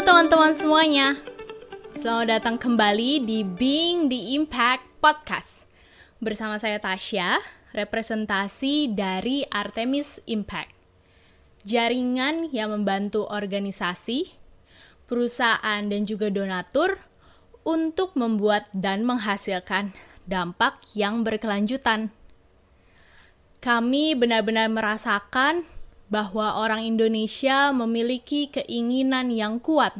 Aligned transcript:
Teman-teman 0.00 0.56
semuanya. 0.56 1.20
Selamat 1.92 2.40
datang 2.40 2.56
kembali 2.56 3.20
di 3.20 3.44
Being 3.44 4.08
the 4.08 4.32
Impact 4.32 4.80
Podcast. 4.96 5.68
Bersama 6.24 6.56
saya 6.56 6.80
Tasya, 6.80 7.36
representasi 7.76 8.96
dari 8.96 9.44
Artemis 9.52 10.24
Impact. 10.24 10.72
Jaringan 11.68 12.48
yang 12.48 12.72
membantu 12.72 13.28
organisasi, 13.28 14.32
perusahaan 15.04 15.84
dan 15.84 16.08
juga 16.08 16.32
donatur 16.32 16.96
untuk 17.68 18.16
membuat 18.16 18.72
dan 18.72 19.04
menghasilkan 19.04 19.92
dampak 20.24 20.80
yang 20.96 21.20
berkelanjutan. 21.20 22.08
Kami 23.60 24.16
benar-benar 24.16 24.72
merasakan 24.72 25.68
bahwa 26.10 26.58
orang 26.58 26.82
Indonesia 26.82 27.70
memiliki 27.70 28.50
keinginan 28.50 29.30
yang 29.30 29.62
kuat 29.62 29.94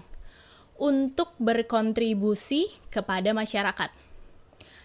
untuk 0.75 1.31
berkontribusi 1.39 2.67
kepada 2.91 3.31
masyarakat. 3.31 3.95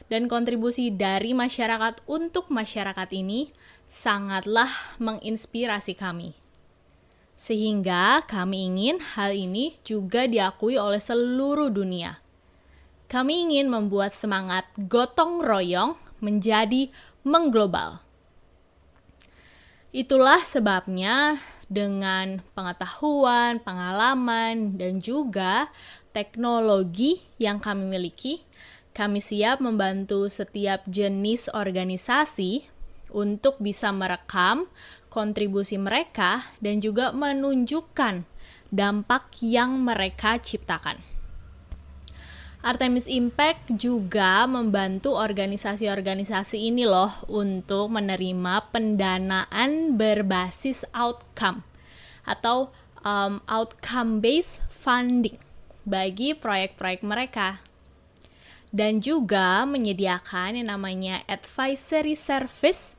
Dan 0.05 0.29
kontribusi 0.29 0.93
dari 0.93 1.33
masyarakat 1.33 2.05
untuk 2.05 2.53
masyarakat 2.53 3.09
ini 3.17 3.49
sangatlah 3.89 4.69
menginspirasi 5.01 5.97
kami. 5.97 6.37
Sehingga 7.33 8.21
kami 8.29 8.69
ingin 8.69 9.01
hal 9.17 9.33
ini 9.33 9.81
juga 9.81 10.29
diakui 10.29 10.77
oleh 10.77 11.01
seluruh 11.01 11.73
dunia. 11.73 12.21
Kami 13.09 13.49
ingin 13.49 13.65
membuat 13.65 14.13
semangat 14.13 14.69
gotong 14.77 15.41
royong 15.41 15.97
menjadi 16.21 16.93
mengglobal 17.25 18.04
Itulah 19.95 20.43
sebabnya 20.43 21.39
dengan 21.71 22.43
pengetahuan, 22.51 23.63
pengalaman, 23.63 24.75
dan 24.75 24.99
juga 24.99 25.71
teknologi 26.11 27.23
yang 27.39 27.63
kami 27.63 27.87
miliki, 27.87 28.43
kami 28.91 29.23
siap 29.23 29.63
membantu 29.63 30.27
setiap 30.27 30.83
jenis 30.83 31.47
organisasi 31.47 32.67
untuk 33.15 33.55
bisa 33.63 33.95
merekam 33.95 34.67
kontribusi 35.07 35.79
mereka 35.79 36.43
dan 36.59 36.83
juga 36.83 37.15
menunjukkan 37.15 38.27
dampak 38.75 39.31
yang 39.39 39.79
mereka 39.79 40.35
ciptakan. 40.43 41.14
Artemis 42.65 43.05
Impact 43.05 43.77
juga 43.77 44.41
membantu 44.49 45.13
organisasi-organisasi 45.13 46.65
ini 46.65 46.89
loh 46.89 47.13
untuk 47.29 47.93
menerima 47.93 48.73
pendanaan 48.73 49.93
berbasis 49.93 50.81
outcome 50.89 51.61
atau 52.25 52.73
um, 53.05 53.37
outcome 53.45 54.17
based 54.17 54.65
funding 54.73 55.37
bagi 55.85 56.33
proyek-proyek 56.33 57.05
mereka 57.05 57.61
dan 58.73 58.97
juga 58.97 59.61
menyediakan 59.69 60.57
yang 60.57 60.73
namanya 60.73 61.21
advisory 61.29 62.17
service 62.17 62.97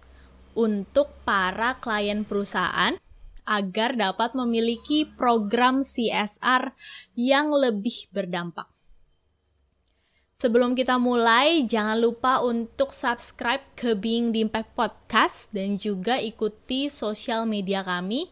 untuk 0.55 1.11
para 1.27 1.75
klien 1.83 2.23
perusahaan 2.23 2.95
agar 3.43 3.99
dapat 3.99 4.31
memiliki 4.39 5.11
program 5.11 5.83
CSR 5.83 6.71
yang 7.19 7.51
lebih 7.51 8.07
berdampak. 8.15 8.76
Sebelum 10.37 10.77
kita 10.77 11.01
mulai, 11.01 11.65
jangan 11.65 11.97
lupa 11.97 12.45
untuk 12.45 12.93
subscribe 12.93 13.65
ke 13.73 13.97
Being 13.97 14.37
the 14.37 14.45
Impact 14.45 14.69
Podcast 14.77 15.49
dan 15.49 15.81
juga 15.81 16.21
ikuti 16.21 16.93
sosial 16.93 17.49
media 17.49 17.81
kami. 17.81 18.29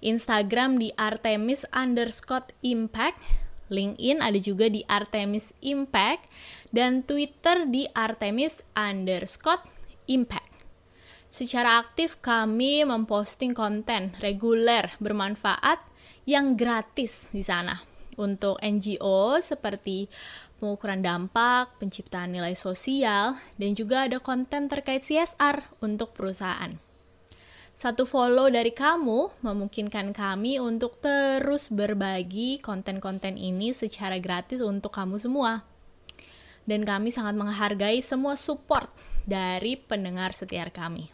Instagram 0.00 0.80
di 0.80 0.96
Artemis 0.96 1.68
underscore 1.68 2.48
Impact, 2.64 3.20
LinkedIn 3.68 4.24
ada 4.24 4.40
juga 4.40 4.72
di 4.72 4.80
Artemis 4.88 5.52
Impact, 5.60 6.24
dan 6.72 7.04
Twitter 7.04 7.68
di 7.68 7.84
Artemis 7.92 8.64
underscore 8.72 9.60
Impact. 10.08 10.56
Secara 11.28 11.76
aktif 11.84 12.16
kami 12.24 12.80
memposting 12.80 13.52
konten 13.52 14.16
reguler 14.24 14.96
bermanfaat 15.04 15.84
yang 16.24 16.56
gratis 16.56 17.28
di 17.28 17.44
sana 17.44 17.91
untuk 18.20 18.60
NGO 18.60 19.40
seperti 19.40 20.08
pengukuran 20.62 21.02
dampak, 21.02 21.74
penciptaan 21.82 22.30
nilai 22.30 22.54
sosial, 22.54 23.34
dan 23.58 23.74
juga 23.74 24.06
ada 24.06 24.22
konten 24.22 24.70
terkait 24.70 25.02
CSR 25.02 25.82
untuk 25.82 26.14
perusahaan. 26.14 26.78
Satu 27.72 28.06
follow 28.06 28.46
dari 28.52 28.70
kamu 28.70 29.42
memungkinkan 29.42 30.14
kami 30.14 30.62
untuk 30.62 31.02
terus 31.02 31.66
berbagi 31.72 32.62
konten-konten 32.62 33.34
ini 33.34 33.74
secara 33.74 34.22
gratis 34.22 34.62
untuk 34.62 34.94
kamu 34.94 35.18
semua. 35.18 35.66
Dan 36.62 36.86
kami 36.86 37.10
sangat 37.10 37.34
menghargai 37.34 37.98
semua 37.98 38.38
support 38.38 38.86
dari 39.26 39.74
pendengar 39.74 40.30
setia 40.30 40.70
kami. 40.70 41.10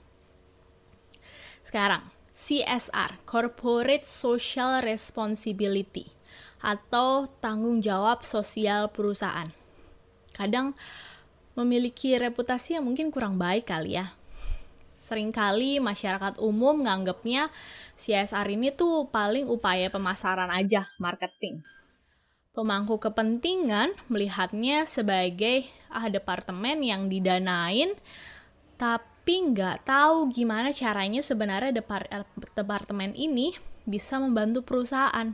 Sekarang, 1.64 2.04
CSR, 2.36 3.24
Corporate 3.24 4.04
Social 4.04 4.84
Responsibility 4.84 6.17
atau 6.58 7.30
tanggung 7.38 7.78
jawab 7.78 8.26
sosial 8.26 8.90
perusahaan. 8.90 9.50
Kadang 10.34 10.74
memiliki 11.58 12.14
reputasi 12.14 12.78
yang 12.78 12.86
mungkin 12.86 13.10
kurang 13.10 13.34
baik 13.34 13.66
kali 13.66 13.98
ya. 13.98 14.14
Seringkali 15.02 15.82
masyarakat 15.82 16.38
umum 16.38 16.82
menganggapnya 16.84 17.50
CSR 17.98 18.46
ini 18.54 18.70
tuh 18.70 19.10
paling 19.10 19.50
upaya 19.50 19.90
pemasaran 19.90 20.50
aja, 20.52 20.86
marketing. 21.02 21.64
Pemangku 22.54 22.98
kepentingan 22.98 23.94
melihatnya 24.10 24.84
sebagai 24.84 25.66
ah 25.88 26.10
departemen 26.10 26.82
yang 26.82 27.06
didanain, 27.06 27.94
tapi 28.74 29.54
nggak 29.54 29.86
tahu 29.86 30.28
gimana 30.34 30.74
caranya 30.74 31.22
sebenarnya 31.22 31.70
departemen 32.54 33.14
ini 33.14 33.54
bisa 33.86 34.20
membantu 34.20 34.66
perusahaan 34.66 35.32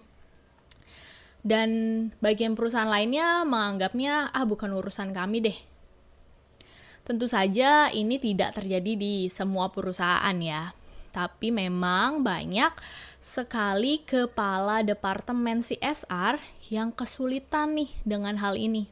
dan 1.44 1.70
bagian 2.24 2.56
perusahaan 2.56 2.88
lainnya 2.88 3.44
menganggapnya 3.44 4.32
ah 4.32 4.48
bukan 4.48 4.72
urusan 4.72 5.12
kami 5.12 5.44
deh. 5.44 5.58
Tentu 7.04 7.28
saja 7.28 7.92
ini 7.92 8.16
tidak 8.16 8.56
terjadi 8.56 8.96
di 8.96 9.28
semua 9.28 9.68
perusahaan 9.68 10.32
ya. 10.40 10.72
Tapi 11.12 11.52
memang 11.52 12.24
banyak 12.24 12.72
sekali 13.20 14.02
kepala 14.02 14.80
departemen 14.80 15.60
CSR 15.60 16.40
yang 16.72 16.90
kesulitan 16.90 17.76
nih 17.76 17.92
dengan 18.02 18.40
hal 18.40 18.56
ini. 18.56 18.88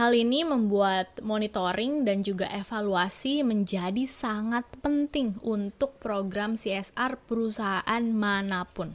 Hal 0.00 0.16
ini 0.16 0.46
membuat 0.46 1.18
monitoring 1.20 2.08
dan 2.08 2.22
juga 2.24 2.48
evaluasi 2.48 3.42
menjadi 3.42 4.06
sangat 4.06 4.64
penting 4.80 5.36
untuk 5.44 5.98
program 6.00 6.56
CSR 6.56 7.20
perusahaan 7.26 8.04
mana 8.08 8.64
pun. 8.70 8.94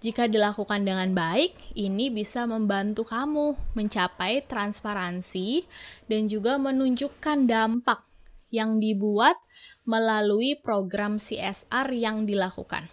Jika 0.00 0.32
dilakukan 0.32 0.80
dengan 0.88 1.12
baik, 1.12 1.76
ini 1.76 2.08
bisa 2.08 2.48
membantu 2.48 3.04
kamu 3.04 3.52
mencapai 3.76 4.40
transparansi 4.48 5.68
dan 6.08 6.24
juga 6.24 6.56
menunjukkan 6.56 7.44
dampak 7.44 8.00
yang 8.48 8.80
dibuat 8.80 9.36
melalui 9.84 10.56
program 10.56 11.20
CSR 11.20 11.92
yang 11.92 12.24
dilakukan. 12.24 12.88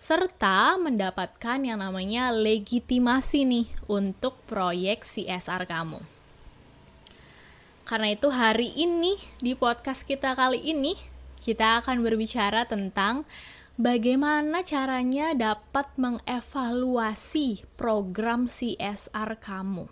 Serta 0.00 0.80
mendapatkan 0.80 1.60
yang 1.60 1.84
namanya 1.84 2.32
legitimasi 2.32 3.44
nih 3.44 3.66
untuk 3.84 4.40
proyek 4.48 5.04
CSR 5.04 5.68
kamu. 5.68 6.00
Karena 7.84 8.08
itu 8.16 8.32
hari 8.32 8.72
ini 8.80 9.20
di 9.44 9.52
podcast 9.52 10.08
kita 10.08 10.32
kali 10.32 10.72
ini 10.72 10.96
kita 11.44 11.84
akan 11.84 12.00
berbicara 12.00 12.64
tentang 12.64 13.28
bagaimana 13.78 14.66
caranya 14.66 15.38
dapat 15.38 15.86
mengevaluasi 15.94 17.62
program 17.78 18.50
CSR 18.50 19.38
kamu. 19.38 19.86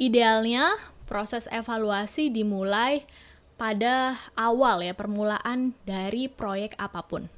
Idealnya, 0.00 0.72
proses 1.04 1.44
evaluasi 1.52 2.32
dimulai 2.32 3.04
pada 3.60 4.16
awal 4.32 4.80
ya, 4.80 4.96
permulaan 4.96 5.76
dari 5.84 6.32
proyek 6.32 6.80
apa 6.80 7.04
pun. 7.04 7.28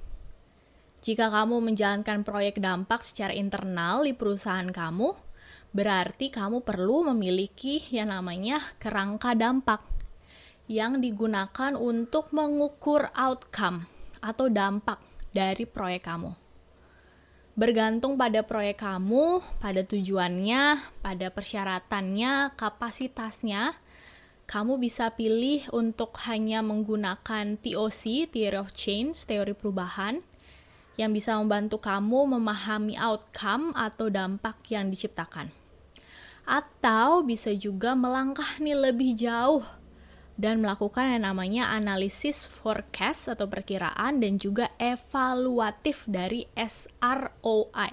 Jika 1.02 1.34
kamu 1.34 1.58
menjalankan 1.58 2.22
proyek 2.22 2.62
dampak 2.62 3.02
secara 3.02 3.34
internal 3.34 4.06
di 4.06 4.14
perusahaan 4.14 4.70
kamu, 4.70 5.18
berarti 5.74 6.30
kamu 6.30 6.62
perlu 6.62 7.10
memiliki 7.10 7.82
yang 7.90 8.14
namanya 8.14 8.62
kerangka 8.78 9.34
dampak 9.34 9.82
yang 10.70 11.02
digunakan 11.02 11.74
untuk 11.74 12.30
mengukur 12.30 13.10
outcome 13.18 13.90
atau 14.22 14.46
dampak 14.46 15.02
dari 15.34 15.66
proyek 15.66 16.06
kamu. 16.06 16.32
Bergantung 17.52 18.16
pada 18.16 18.40
proyek 18.40 18.80
kamu, 18.80 19.44
pada 19.60 19.84
tujuannya, 19.84 20.80
pada 21.04 21.28
persyaratannya, 21.28 22.56
kapasitasnya, 22.56 23.76
kamu 24.48 24.80
bisa 24.80 25.12
pilih 25.12 25.68
untuk 25.68 26.16
hanya 26.24 26.64
menggunakan 26.64 27.60
TOC, 27.60 28.32
Theory 28.32 28.56
of 28.56 28.72
Change, 28.72 29.28
teori 29.28 29.52
perubahan, 29.52 30.24
yang 30.96 31.12
bisa 31.12 31.36
membantu 31.36 31.80
kamu 31.80 32.36
memahami 32.36 32.96
outcome 32.96 33.76
atau 33.76 34.08
dampak 34.08 34.56
yang 34.72 34.88
diciptakan. 34.88 35.52
Atau 36.48 37.20
bisa 37.24 37.52
juga 37.52 37.92
melangkah 37.92 38.60
nih 38.60 38.76
lebih 38.76 39.12
jauh 39.16 39.64
dan 40.40 40.64
melakukan 40.64 41.12
yang 41.16 41.28
namanya 41.28 41.68
analisis 41.72 42.48
forecast 42.48 43.28
atau 43.28 43.46
perkiraan 43.46 44.18
dan 44.18 44.40
juga 44.40 44.72
evaluatif 44.80 46.08
dari 46.08 46.48
SROI. 46.56 47.92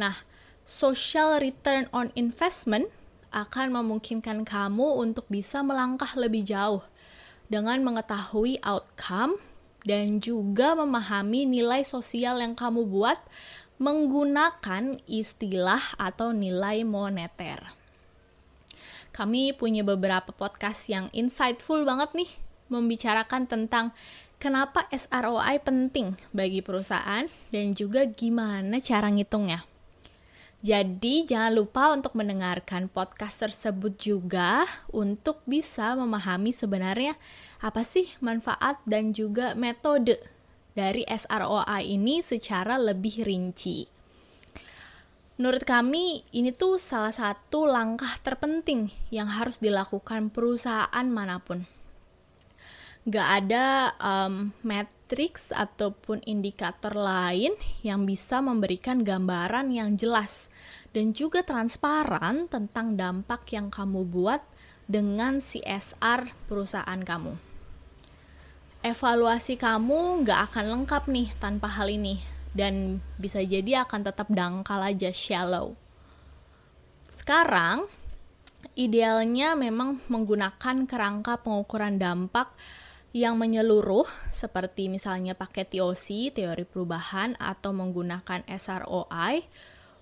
Nah, 0.00 0.16
social 0.64 1.40
return 1.40 1.88
on 1.92 2.12
investment 2.16 2.88
akan 3.32 3.72
memungkinkan 3.82 4.48
kamu 4.48 4.96
untuk 4.96 5.28
bisa 5.28 5.60
melangkah 5.60 6.10
lebih 6.16 6.44
jauh 6.46 6.80
dengan 7.46 7.84
mengetahui 7.84 8.58
outcome 8.64 9.38
dan 9.86 10.18
juga 10.18 10.74
memahami 10.74 11.46
nilai 11.46 11.86
sosial 11.86 12.42
yang 12.42 12.58
kamu 12.58 12.88
buat 12.90 13.20
menggunakan 13.76 14.98
istilah 15.04 15.94
atau 16.00 16.32
nilai 16.32 16.82
moneter. 16.82 17.85
Kami 19.16 19.56
punya 19.56 19.80
beberapa 19.80 20.28
podcast 20.28 20.92
yang 20.92 21.08
insightful 21.16 21.88
banget 21.88 22.12
nih 22.12 22.30
membicarakan 22.68 23.48
tentang 23.48 23.96
kenapa 24.36 24.84
SROI 24.92 25.56
penting 25.64 26.20
bagi 26.36 26.60
perusahaan 26.60 27.24
dan 27.48 27.72
juga 27.72 28.04
gimana 28.04 28.76
cara 28.76 29.08
ngitungnya. 29.08 29.64
Jadi 30.60 31.24
jangan 31.24 31.52
lupa 31.56 31.96
untuk 31.96 32.12
mendengarkan 32.12 32.92
podcast 32.92 33.40
tersebut 33.48 33.96
juga 33.96 34.68
untuk 34.92 35.40
bisa 35.48 35.96
memahami 35.96 36.52
sebenarnya 36.52 37.16
apa 37.64 37.88
sih 37.88 38.12
manfaat 38.20 38.84
dan 38.84 39.16
juga 39.16 39.56
metode 39.56 40.20
dari 40.76 41.08
SROI 41.08 41.88
ini 41.88 42.20
secara 42.20 42.76
lebih 42.76 43.24
rinci. 43.24 43.95
Menurut 45.36 45.68
kami, 45.68 46.24
ini 46.32 46.48
tuh 46.48 46.80
salah 46.80 47.12
satu 47.12 47.68
langkah 47.68 48.16
terpenting 48.24 48.88
yang 49.12 49.28
harus 49.28 49.60
dilakukan 49.60 50.32
perusahaan 50.32 51.06
mana 51.12 51.44
pun. 51.44 51.68
Gak 53.04 53.28
ada 53.44 53.92
um, 54.00 54.56
matriks 54.64 55.52
ataupun 55.52 56.24
indikator 56.24 56.96
lain 56.96 57.52
yang 57.84 58.08
bisa 58.08 58.40
memberikan 58.40 59.04
gambaran 59.04 59.70
yang 59.76 60.00
jelas 60.00 60.48
dan 60.96 61.12
juga 61.12 61.44
transparan 61.44 62.48
tentang 62.48 62.96
dampak 62.96 63.44
yang 63.52 63.68
kamu 63.68 64.08
buat 64.08 64.40
dengan 64.88 65.44
CSR 65.44 66.32
perusahaan 66.48 67.00
kamu. 67.04 67.36
Evaluasi 68.80 69.60
kamu 69.60 70.24
nggak 70.24 70.40
akan 70.50 70.64
lengkap 70.72 71.12
nih 71.12 71.28
tanpa 71.42 71.68
hal 71.68 71.92
ini, 71.92 72.24
dan 72.56 73.04
bisa 73.20 73.44
jadi 73.44 73.84
akan 73.84 74.00
tetap 74.08 74.32
dangkal 74.32 74.80
aja 74.80 75.12
shallow. 75.12 75.76
Sekarang, 77.12 77.84
idealnya 78.74 79.52
memang 79.54 80.00
menggunakan 80.08 80.88
kerangka 80.88 81.38
pengukuran 81.44 82.00
dampak 82.00 82.50
yang 83.16 83.40
menyeluruh 83.40 84.04
seperti 84.28 84.92
misalnya 84.92 85.32
pakai 85.32 85.64
TOC, 85.64 86.36
teori 86.36 86.64
perubahan, 86.68 87.36
atau 87.40 87.72
menggunakan 87.72 88.44
SROI 88.44 89.44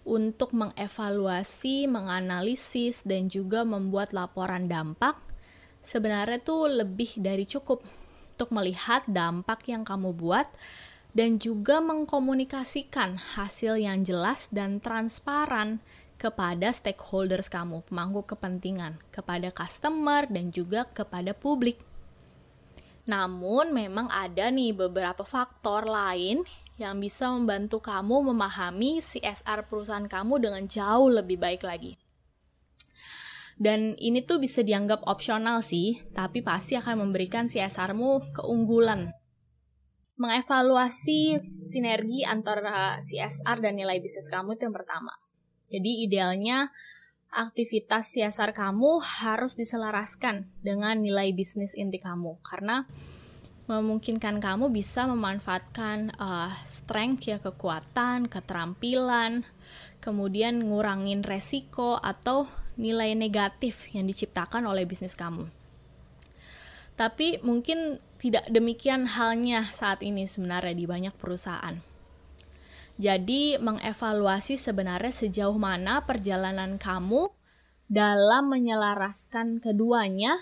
untuk 0.02 0.50
mengevaluasi, 0.50 1.86
menganalisis, 1.86 3.06
dan 3.06 3.30
juga 3.30 3.62
membuat 3.62 4.10
laporan 4.12 4.66
dampak, 4.66 5.16
sebenarnya 5.80 6.42
itu 6.42 6.56
lebih 6.66 7.10
dari 7.22 7.46
cukup 7.46 7.86
untuk 8.34 8.50
melihat 8.50 9.06
dampak 9.06 9.62
yang 9.70 9.86
kamu 9.86 10.10
buat 10.10 10.50
dan 11.14 11.38
juga 11.38 11.78
mengkomunikasikan 11.78 13.38
hasil 13.38 13.78
yang 13.78 14.02
jelas 14.02 14.50
dan 14.50 14.82
transparan 14.82 15.78
kepada 16.18 16.74
stakeholders 16.74 17.46
kamu, 17.46 17.86
pemangku 17.86 18.26
kepentingan, 18.26 18.98
kepada 19.14 19.54
customer, 19.54 20.26
dan 20.26 20.50
juga 20.50 20.90
kepada 20.90 21.30
publik. 21.30 21.78
Namun, 23.06 23.70
memang 23.70 24.10
ada 24.10 24.50
nih 24.50 24.74
beberapa 24.74 25.22
faktor 25.22 25.86
lain 25.86 26.42
yang 26.80 26.98
bisa 26.98 27.30
membantu 27.30 27.78
kamu 27.78 28.34
memahami 28.34 28.98
CSR 28.98 29.70
perusahaan 29.70 30.08
kamu 30.08 30.42
dengan 30.42 30.64
jauh 30.66 31.12
lebih 31.12 31.38
baik 31.38 31.62
lagi. 31.62 31.94
Dan 33.54 33.94
ini 34.02 34.18
tuh 34.26 34.42
bisa 34.42 34.66
dianggap 34.66 35.06
opsional 35.06 35.62
sih, 35.62 36.02
tapi 36.10 36.42
pasti 36.42 36.74
akan 36.74 37.06
memberikan 37.06 37.46
CSR-mu 37.46 38.34
keunggulan. 38.34 39.14
Mengevaluasi 40.14 41.42
sinergi 41.58 42.22
antara 42.22 43.02
CSR 43.02 43.58
dan 43.58 43.74
nilai 43.74 43.98
bisnis 43.98 44.30
kamu 44.30 44.54
itu 44.54 44.70
yang 44.70 44.76
pertama. 44.76 45.10
Jadi 45.66 46.06
idealnya 46.06 46.70
aktivitas 47.34 48.14
CSR 48.14 48.54
kamu 48.54 49.02
harus 49.02 49.58
diselaraskan 49.58 50.46
dengan 50.62 51.02
nilai 51.02 51.34
bisnis 51.34 51.74
inti 51.74 51.98
kamu 51.98 52.38
karena 52.46 52.86
memungkinkan 53.64 54.38
kamu 54.38 54.70
bisa 54.70 55.08
memanfaatkan 55.08 56.14
uh, 56.20 56.52
strength 56.68 57.26
ya 57.26 57.40
kekuatan, 57.40 58.28
keterampilan, 58.28 59.42
kemudian 60.04 60.62
ngurangin 60.68 61.24
resiko 61.24 61.96
atau 61.96 62.46
nilai 62.76 63.16
negatif 63.16 63.88
yang 63.96 64.04
diciptakan 64.04 64.68
oleh 64.68 64.84
bisnis 64.84 65.16
kamu. 65.16 65.48
Tapi 66.94 67.42
mungkin 67.42 67.98
tidak 68.22 68.46
demikian 68.48 69.10
halnya 69.10 69.68
saat 69.74 70.00
ini 70.00 70.24
sebenarnya 70.24 70.74
di 70.74 70.86
banyak 70.86 71.14
perusahaan. 71.18 71.76
Jadi 72.94 73.58
mengevaluasi 73.58 74.54
sebenarnya 74.54 75.10
sejauh 75.10 75.58
mana 75.58 76.06
perjalanan 76.06 76.78
kamu 76.78 77.26
dalam 77.90 78.54
menyelaraskan 78.54 79.58
keduanya 79.58 80.38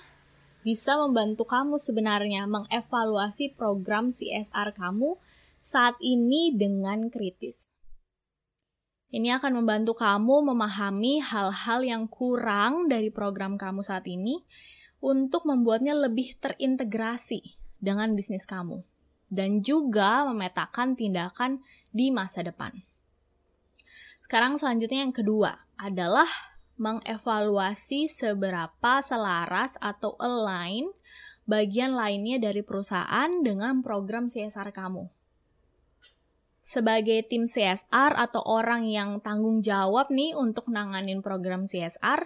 bisa 0.62 0.94
membantu 0.94 1.48
kamu 1.48 1.80
sebenarnya 1.80 2.46
mengevaluasi 2.46 3.56
program 3.56 4.12
CSR 4.12 4.76
kamu 4.76 5.18
saat 5.58 5.98
ini 5.98 6.54
dengan 6.54 7.10
kritis. 7.10 7.74
Ini 9.12 9.36
akan 9.40 9.64
membantu 9.64 9.96
kamu 9.98 10.54
memahami 10.54 11.20
hal-hal 11.20 11.84
yang 11.84 12.04
kurang 12.08 12.88
dari 12.88 13.12
program 13.12 13.60
kamu 13.60 13.84
saat 13.84 14.08
ini 14.08 14.40
untuk 15.02 15.42
membuatnya 15.44 15.98
lebih 15.98 16.38
terintegrasi 16.38 17.58
dengan 17.82 18.14
bisnis 18.14 18.46
kamu 18.46 18.86
dan 19.26 19.64
juga 19.66 20.22
memetakan 20.30 20.94
tindakan 20.94 21.58
di 21.90 22.14
masa 22.14 22.46
depan. 22.46 22.70
Sekarang 24.22 24.56
selanjutnya 24.56 25.02
yang 25.02 25.12
kedua 25.12 25.66
adalah 25.74 26.30
mengevaluasi 26.78 28.06
seberapa 28.06 29.02
selaras 29.02 29.74
atau 29.82 30.14
align 30.22 30.88
bagian 31.44 31.98
lainnya 31.98 32.38
dari 32.38 32.62
perusahaan 32.62 33.28
dengan 33.42 33.82
program 33.82 34.30
CSR 34.30 34.70
kamu. 34.70 35.10
Sebagai 36.62 37.26
tim 37.26 37.50
CSR 37.50 38.14
atau 38.14 38.40
orang 38.46 38.86
yang 38.86 39.18
tanggung 39.18 39.60
jawab 39.60 40.08
nih 40.08 40.32
untuk 40.38 40.70
nanganin 40.70 41.20
program 41.20 41.66
CSR, 41.66 42.24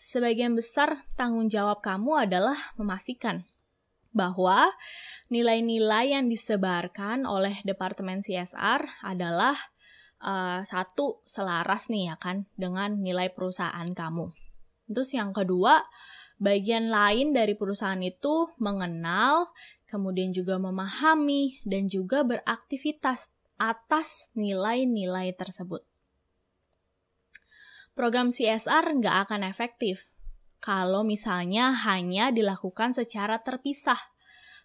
sebagian 0.00 0.56
besar 0.56 1.04
tanggung 1.20 1.52
jawab 1.52 1.84
kamu 1.84 2.24
adalah 2.24 2.56
memastikan 2.80 3.44
bahwa 4.16 4.72
nilai-nilai 5.28 6.16
yang 6.16 6.32
disebarkan 6.32 7.28
oleh 7.28 7.60
Departemen 7.62 8.24
CSR 8.24 9.04
adalah 9.04 9.54
uh, 10.24 10.64
satu 10.64 11.20
selaras 11.28 11.92
nih 11.92 12.10
ya 12.10 12.16
kan 12.16 12.48
dengan 12.56 12.98
nilai 13.04 13.28
perusahaan 13.28 13.86
kamu. 13.92 14.32
Terus 14.90 15.14
yang 15.14 15.30
kedua, 15.30 15.84
bagian 16.40 16.90
lain 16.90 17.36
dari 17.36 17.54
perusahaan 17.54 18.00
itu 18.02 18.50
mengenal, 18.58 19.52
kemudian 19.86 20.34
juga 20.34 20.58
memahami 20.58 21.62
dan 21.62 21.86
juga 21.86 22.26
beraktivitas 22.26 23.30
atas 23.60 24.32
nilai-nilai 24.34 25.36
tersebut. 25.36 25.89
Program 28.00 28.32
CSR 28.32 28.96
nggak 28.96 29.28
akan 29.28 29.44
efektif 29.44 30.08
kalau 30.56 31.04
misalnya 31.04 31.76
hanya 31.84 32.32
dilakukan 32.32 32.96
secara 32.96 33.44
terpisah, 33.44 34.00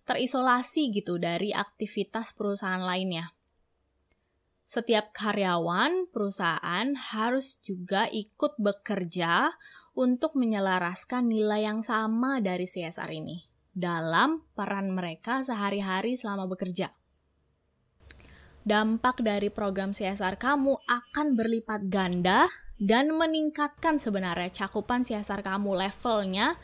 terisolasi 0.08 0.96
gitu 0.96 1.20
dari 1.20 1.52
aktivitas 1.52 2.32
perusahaan 2.32 2.80
lainnya 2.80 3.36
setiap 4.66 5.14
karyawan 5.14 6.10
perusahaan 6.10 6.98
harus 6.98 7.62
juga 7.62 8.10
ikut 8.10 8.58
bekerja 8.58 9.54
untuk 9.94 10.34
menyelaraskan 10.34 11.30
nilai 11.30 11.70
yang 11.70 11.86
sama 11.86 12.42
dari 12.42 12.66
CSR 12.66 13.14
ini 13.14 13.46
dalam 13.70 14.42
peran 14.58 14.90
mereka 14.90 15.46
sehari-hari 15.46 16.18
selama 16.18 16.50
bekerja. 16.50 16.90
Dampak 18.66 19.22
dari 19.22 19.54
program 19.54 19.94
CSR 19.94 20.42
kamu 20.42 20.82
akan 20.90 21.28
berlipat 21.38 21.86
ganda 21.86 22.50
dan 22.76 23.16
meningkatkan 23.16 23.96
sebenarnya 23.96 24.52
cakupan 24.52 25.08
CSR 25.08 25.40
kamu 25.40 25.80
levelnya 25.80 26.60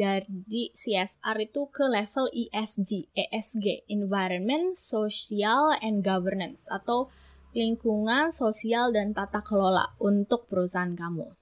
dari 0.00 0.72
CSR 0.72 1.36
itu 1.44 1.68
ke 1.68 1.84
level 1.84 2.32
ESG, 2.32 3.12
ESG, 3.12 3.84
Environment, 3.92 4.72
Social, 4.72 5.76
and 5.84 6.00
Governance, 6.00 6.64
atau 6.72 7.12
lingkungan, 7.52 8.32
sosial, 8.32 8.96
dan 8.96 9.12
tata 9.12 9.44
kelola 9.44 9.92
untuk 10.00 10.48
perusahaan 10.48 10.96
kamu. 10.96 11.36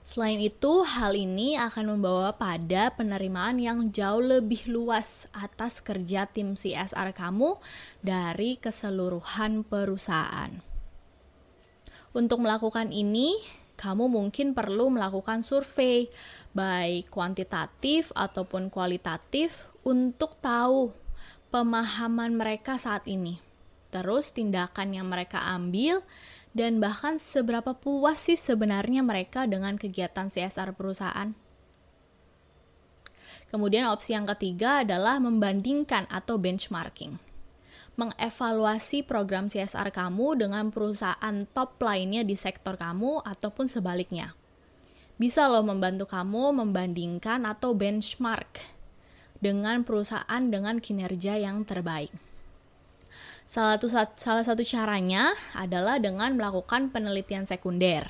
Selain 0.00 0.42
itu, 0.42 0.82
hal 0.82 1.14
ini 1.14 1.54
akan 1.54 1.94
membawa 1.94 2.34
pada 2.34 2.90
penerimaan 2.98 3.62
yang 3.62 3.78
jauh 3.94 4.18
lebih 4.18 4.66
luas 4.66 5.30
atas 5.30 5.78
kerja 5.78 6.26
tim 6.26 6.58
CSR 6.58 7.14
kamu 7.14 7.60
dari 8.02 8.58
keseluruhan 8.58 9.62
perusahaan. 9.62 10.64
Untuk 12.10 12.42
melakukan 12.42 12.90
ini, 12.90 13.59
kamu 13.80 14.12
mungkin 14.12 14.52
perlu 14.52 14.92
melakukan 14.92 15.40
survei, 15.40 16.12
baik 16.52 17.08
kuantitatif 17.08 18.12
ataupun 18.12 18.68
kualitatif, 18.68 19.72
untuk 19.80 20.36
tahu 20.44 20.92
pemahaman 21.48 22.36
mereka 22.36 22.76
saat 22.76 23.08
ini. 23.08 23.40
Terus, 23.88 24.36
tindakan 24.36 24.92
yang 24.92 25.08
mereka 25.08 25.40
ambil 25.48 26.04
dan 26.52 26.76
bahkan 26.76 27.16
seberapa 27.16 27.72
puas 27.72 28.20
sih 28.20 28.36
sebenarnya 28.36 29.00
mereka 29.00 29.48
dengan 29.48 29.80
kegiatan 29.80 30.28
CSR 30.28 30.76
perusahaan. 30.76 31.32
Kemudian 33.50 33.88
opsi 33.90 34.14
yang 34.14 34.28
ketiga 34.30 34.86
adalah 34.86 35.18
membandingkan 35.18 36.06
atau 36.06 36.38
benchmarking. 36.38 37.29
Mengevaluasi 38.00 39.04
program 39.04 39.52
CSR 39.52 39.92
kamu 39.92 40.40
dengan 40.40 40.72
perusahaan 40.72 41.36
top 41.52 41.76
lainnya 41.84 42.24
di 42.24 42.32
sektor 42.32 42.80
kamu 42.80 43.20
ataupun 43.28 43.68
sebaliknya. 43.68 44.32
Bisa 45.20 45.44
loh 45.52 45.60
membantu 45.60 46.08
kamu 46.08 46.64
membandingkan 46.64 47.44
atau 47.44 47.76
benchmark 47.76 48.64
dengan 49.44 49.84
perusahaan 49.84 50.40
dengan 50.48 50.80
kinerja 50.80 51.44
yang 51.44 51.60
terbaik. 51.68 52.08
Salah 53.44 53.76
satu, 53.76 54.16
salah 54.16 54.44
satu 54.48 54.64
caranya 54.64 55.36
adalah 55.52 56.00
dengan 56.00 56.32
melakukan 56.40 56.88
penelitian 56.88 57.44
sekunder. 57.44 58.08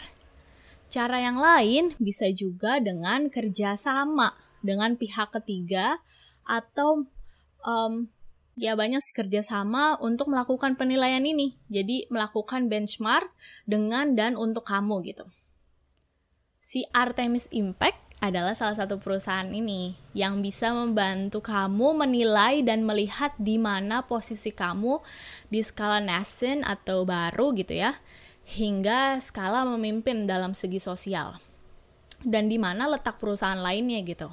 Cara 0.86 1.18
yang 1.18 1.42
lain 1.42 1.98
bisa 1.98 2.30
juga 2.30 2.78
dengan 2.78 3.26
kerjasama 3.26 4.38
dengan 4.62 4.94
pihak 4.94 5.34
ketiga 5.34 5.98
atau 6.46 7.10
um, 7.66 8.06
ya 8.58 8.74
banyak 8.74 9.02
kerjasama 9.14 9.98
untuk 10.02 10.30
melakukan 10.30 10.74
penilaian 10.74 11.22
ini. 11.22 11.58
Jadi 11.70 12.10
melakukan 12.10 12.66
benchmark 12.66 13.30
dengan 13.66 14.14
dan 14.18 14.34
untuk 14.34 14.66
kamu 14.66 15.02
gitu. 15.06 15.26
Si 16.60 16.86
Artemis 16.92 17.48
Impact 17.50 18.10
adalah 18.20 18.52
salah 18.52 18.76
satu 18.76 19.00
perusahaan 19.00 19.48
ini 19.48 19.96
yang 20.12 20.44
bisa 20.44 20.76
membantu 20.76 21.40
kamu 21.40 22.04
menilai 22.04 22.60
dan 22.60 22.84
melihat 22.84 23.32
di 23.40 23.56
mana 23.56 24.04
posisi 24.04 24.52
kamu 24.52 25.00
di 25.48 25.64
skala 25.64 26.04
nascent 26.04 26.60
atau 26.60 27.08
baru 27.08 27.56
gitu 27.56 27.80
ya, 27.80 27.96
hingga 28.44 29.18
skala 29.24 29.64
memimpin 29.64 30.28
dalam 30.28 30.52
segi 30.52 30.76
sosial. 30.76 31.40
Dan 32.20 32.52
di 32.52 32.60
mana 32.60 32.92
letak 32.92 33.16
perusahaan 33.16 33.56
lainnya 33.56 34.04
gitu. 34.04 34.28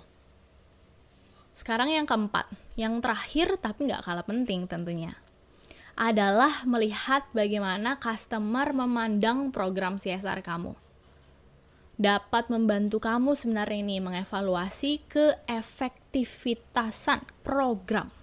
Sekarang 1.57 1.89
yang 1.89 2.05
keempat, 2.05 2.45
yang 2.77 3.01
terakhir 3.01 3.57
tapi 3.57 3.89
nggak 3.89 4.05
kalah 4.05 4.21
penting 4.21 4.69
tentunya, 4.69 5.17
adalah 5.97 6.61
melihat 6.69 7.25
bagaimana 7.33 7.97
customer 7.97 8.69
memandang 8.77 9.49
program 9.49 9.97
CSR 9.97 10.45
kamu 10.45 10.77
dapat 11.97 12.53
membantu 12.53 13.01
kamu 13.01 13.33
sebenarnya 13.33 13.81
ini 13.81 13.97
mengevaluasi 13.97 15.01
keefektivitasan 15.09 17.25
program. 17.41 18.13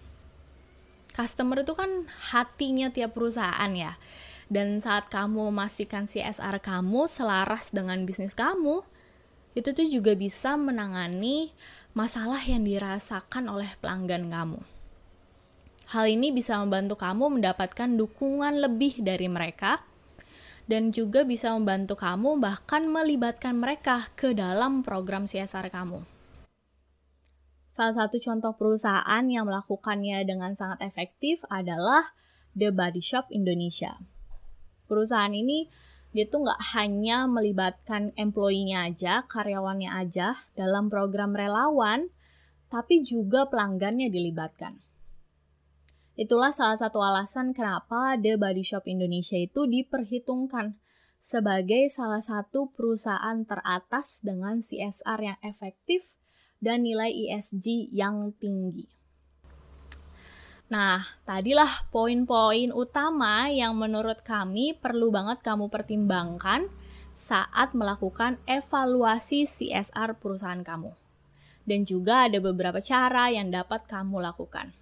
Customer 1.10 1.66
itu 1.66 1.74
kan 1.74 2.06
hatinya 2.34 2.90
tiap 2.94 3.18
perusahaan 3.18 3.70
ya. 3.74 3.98
Dan 4.46 4.78
saat 4.78 5.10
kamu 5.10 5.50
memastikan 5.50 6.06
CSR 6.06 6.62
kamu 6.62 7.10
selaras 7.10 7.74
dengan 7.74 8.06
bisnis 8.06 8.38
kamu, 8.38 8.86
itu 9.58 9.74
tuh 9.74 9.90
juga 9.90 10.14
bisa 10.14 10.54
menangani 10.54 11.50
masalah 11.94 12.42
yang 12.42 12.66
dirasakan 12.66 13.46
oleh 13.46 13.70
pelanggan 13.78 14.26
kamu. 14.26 14.60
Hal 15.94 16.10
ini 16.10 16.34
bisa 16.34 16.58
membantu 16.58 16.98
kamu 16.98 17.38
mendapatkan 17.38 17.86
dukungan 17.94 18.58
lebih 18.58 18.98
dari 18.98 19.30
mereka 19.30 19.78
dan 20.66 20.90
juga 20.90 21.22
bisa 21.22 21.54
membantu 21.54 21.94
kamu 21.94 22.42
bahkan 22.42 22.90
melibatkan 22.90 23.54
mereka 23.54 24.10
ke 24.18 24.34
dalam 24.34 24.82
program 24.82 25.30
CSR 25.30 25.70
kamu. 25.70 26.02
Salah 27.70 27.94
satu 27.94 28.18
contoh 28.18 28.58
perusahaan 28.58 29.24
yang 29.30 29.46
melakukannya 29.46 30.26
dengan 30.26 30.54
sangat 30.58 30.82
efektif 30.82 31.46
adalah 31.46 32.14
The 32.58 32.74
Body 32.74 33.02
Shop 33.02 33.30
Indonesia. 33.30 33.98
Perusahaan 34.90 35.34
ini 35.34 35.70
dia 36.14 36.30
tuh 36.30 36.46
nggak 36.46 36.78
hanya 36.78 37.26
melibatkan 37.26 38.14
employee-nya 38.14 38.86
aja, 38.86 39.26
karyawannya 39.26 39.90
aja 39.90 40.46
dalam 40.54 40.86
program 40.86 41.34
relawan, 41.34 42.06
tapi 42.70 43.02
juga 43.02 43.50
pelanggannya 43.50 44.06
dilibatkan. 44.14 44.78
Itulah 46.14 46.54
salah 46.54 46.78
satu 46.78 47.02
alasan 47.02 47.50
kenapa 47.50 48.14
The 48.14 48.38
Body 48.38 48.62
Shop 48.62 48.86
Indonesia 48.86 49.34
itu 49.34 49.66
diperhitungkan 49.66 50.78
sebagai 51.18 51.90
salah 51.90 52.22
satu 52.22 52.70
perusahaan 52.70 53.42
teratas 53.42 54.22
dengan 54.22 54.62
CSR 54.62 55.18
yang 55.18 55.38
efektif 55.42 56.14
dan 56.62 56.86
nilai 56.86 57.10
ESG 57.10 57.90
yang 57.90 58.30
tinggi. 58.38 58.93
Nah, 60.72 61.04
tadilah 61.28 61.84
poin-poin 61.92 62.72
utama 62.72 63.52
yang 63.52 63.76
menurut 63.76 64.24
kami 64.24 64.72
perlu 64.72 65.12
banget 65.12 65.44
kamu 65.44 65.68
pertimbangkan 65.68 66.72
saat 67.12 67.76
melakukan 67.76 68.40
evaluasi 68.48 69.44
CSR 69.44 70.16
perusahaan 70.16 70.64
kamu. 70.64 70.96
Dan 71.68 71.84
juga 71.84 72.24
ada 72.28 72.40
beberapa 72.40 72.80
cara 72.80 73.28
yang 73.28 73.52
dapat 73.52 73.84
kamu 73.84 74.24
lakukan. 74.24 74.72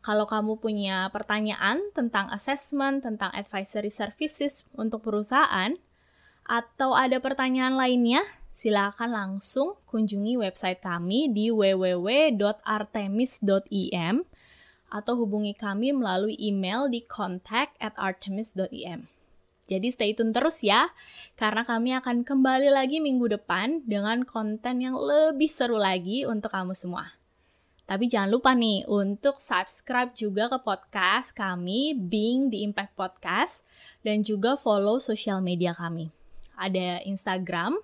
Kalau 0.00 0.24
kamu 0.24 0.56
punya 0.62 1.10
pertanyaan 1.12 1.92
tentang 1.92 2.30
assessment, 2.30 3.02
tentang 3.02 3.34
advisory 3.34 3.90
services 3.90 4.62
untuk 4.78 5.02
perusahaan, 5.02 5.74
atau 6.46 6.94
ada 6.94 7.18
pertanyaan 7.18 7.74
lainnya, 7.74 8.22
silakan 8.54 9.10
langsung 9.10 9.74
kunjungi 9.90 10.38
website 10.38 10.78
kami 10.78 11.26
di 11.34 11.50
www.artemis.im 11.50 14.22
atau 14.92 15.18
hubungi 15.18 15.52
kami 15.56 15.90
melalui 15.90 16.38
email 16.38 16.86
di 16.86 17.02
contact 17.04 17.74
artemis.im. 17.80 19.06
Jadi 19.66 19.88
stay 19.90 20.14
tune 20.14 20.30
terus 20.30 20.62
ya, 20.62 20.94
karena 21.34 21.66
kami 21.66 21.90
akan 21.98 22.22
kembali 22.22 22.70
lagi 22.70 23.02
minggu 23.02 23.26
depan 23.34 23.82
dengan 23.82 24.22
konten 24.22 24.78
yang 24.78 24.94
lebih 24.94 25.50
seru 25.50 25.74
lagi 25.74 26.22
untuk 26.22 26.54
kamu 26.54 26.70
semua. 26.70 27.18
Tapi 27.86 28.10
jangan 28.10 28.30
lupa 28.34 28.50
nih 28.54 28.82
untuk 28.90 29.38
subscribe 29.38 30.10
juga 30.14 30.50
ke 30.50 30.58
podcast 30.58 31.30
kami 31.30 31.94
Bing 31.94 32.50
di 32.50 32.66
Impact 32.66 32.98
Podcast 32.98 33.62
dan 34.02 34.26
juga 34.26 34.58
follow 34.58 34.98
sosial 34.98 35.38
media 35.38 35.70
kami. 35.70 36.10
Ada 36.58 37.02
Instagram 37.06 37.78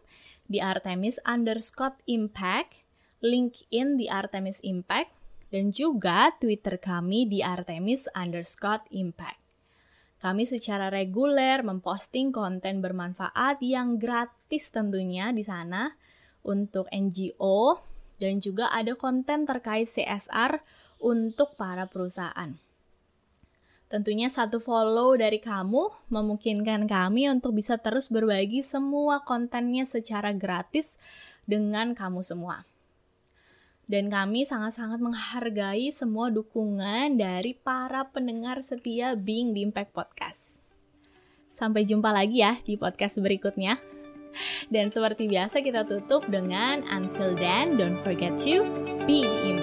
di 0.50 0.59
Artemis 0.59 1.23
underscore 1.23 1.94
impact, 2.11 2.82
LinkedIn 3.23 3.94
di 3.94 4.11
Artemis 4.11 4.59
Impact, 4.66 5.22
dan 5.52 5.68
juga 5.68 6.32
Twitter 6.40 6.80
kami 6.80 7.28
di 7.28 7.44
Artemis 7.44 8.09
underscore 8.16 8.88
impact. 8.88 9.37
Kami 10.25 10.49
secara 10.49 10.88
reguler 10.88 11.61
memposting 11.61 12.32
konten 12.32 12.80
bermanfaat 12.80 13.61
yang 13.61 14.00
gratis 14.00 14.73
tentunya 14.73 15.28
di 15.35 15.44
sana 15.44 15.92
untuk 16.40 16.88
NGO, 16.88 17.85
dan 18.16 18.38
juga 18.38 18.71
ada 18.71 18.94
konten 18.94 19.44
terkait 19.44 19.90
CSR 19.90 20.62
untuk 21.02 21.59
para 21.59 21.90
perusahaan. 21.90 22.54
Tentunya 23.90 24.32
satu 24.32 24.56
follow 24.56 25.18
dari 25.21 25.37
kamu 25.37 26.09
memungkinkan 26.09 26.88
kami 26.88 27.28
untuk 27.28 27.52
bisa 27.52 27.76
terus 27.76 28.09
berbagi 28.09 28.64
semua 28.64 29.21
kontennya 29.21 29.85
secara 29.85 30.32
gratis 30.32 30.97
dengan 31.44 31.92
kamu 31.92 32.25
semua. 32.25 32.64
Dan 33.92 34.08
kami 34.08 34.49
sangat-sangat 34.49 35.04
menghargai 35.04 35.92
semua 35.92 36.32
dukungan 36.32 37.12
dari 37.12 37.52
para 37.52 38.08
pendengar 38.08 38.64
setia 38.64 39.12
Being 39.12 39.52
di 39.52 39.68
Impact 39.68 39.92
Podcast. 39.92 40.64
Sampai 41.52 41.84
jumpa 41.84 42.08
lagi 42.08 42.40
ya 42.40 42.56
di 42.64 42.80
podcast 42.80 43.20
berikutnya. 43.20 43.76
Dan 44.72 44.88
seperti 44.88 45.28
biasa 45.28 45.61
kita 45.61 45.84
tutup 45.84 46.25
dengan 46.25 46.80
until 46.88 47.37
then 47.37 47.76
don't 47.76 48.00
forget 48.00 48.32
to 48.40 48.64
be 49.04 49.28
impact. 49.44 49.62